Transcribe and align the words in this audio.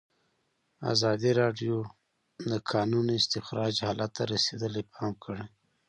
ازادي 0.93 1.31
راډیو 1.41 1.75
د 1.87 1.89
د 2.51 2.53
کانونو 2.71 3.11
استخراج 3.19 3.73
حالت 3.87 4.11
ته 4.17 4.23
رسېدلي 4.33 4.83
پام 4.93 5.13
کړی. 5.23 5.45